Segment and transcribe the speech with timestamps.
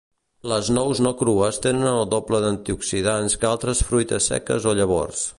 [0.51, 5.23] Les nous no crues tenen el doble d'antioxidants que altres fruites seques o llavors.